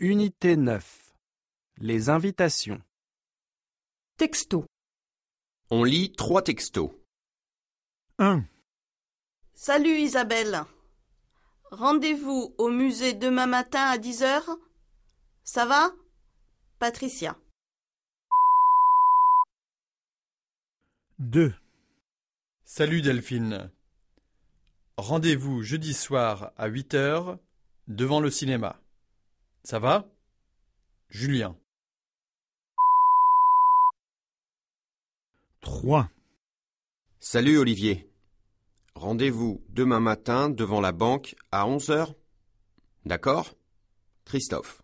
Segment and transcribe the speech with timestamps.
[0.00, 1.12] Unité 9.
[1.78, 2.80] Les invitations.
[4.16, 4.64] Texto.
[5.70, 6.90] On lit trois textos.
[8.18, 8.44] 1,
[9.54, 10.62] Salut Isabelle.
[11.72, 14.44] Rendez-vous au musée demain matin à 10h
[15.42, 15.90] Ça va?
[16.78, 17.36] Patricia.
[21.18, 21.52] 2,
[22.64, 23.70] Salut Delphine.
[24.96, 27.38] Rendez-vous jeudi soir à 8 heures
[27.88, 28.80] devant le cinéma.
[29.70, 30.08] Ça va?
[31.10, 31.54] Julien.
[35.60, 36.08] 3,
[37.20, 38.10] Salut Olivier.
[38.94, 42.14] Rendez-vous demain matin devant la banque à 11 heures?
[43.04, 43.58] D'accord?
[44.24, 44.80] Christophe.